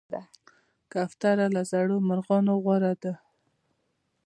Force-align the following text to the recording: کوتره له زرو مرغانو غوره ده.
کوتره 0.91 1.47
له 1.55 1.61
زرو 1.71 1.95
مرغانو 2.07 2.53
غوره 2.63 2.93
ده. 3.03 3.13